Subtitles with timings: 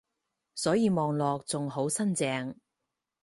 [0.55, 2.55] 所以望落仲好新淨